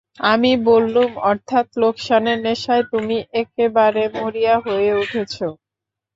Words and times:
আমি 0.27 0.51
বললুম, 0.67 1.09
অর্থাৎ 1.25 1.65
লোকসানের 1.81 2.37
নেশায় 2.45 2.85
তুমি 2.91 3.17
একেবারে 3.41 4.03
মরিয়া 4.15 4.55
হয়ে 4.65 4.91
উঠেছ। 5.01 5.33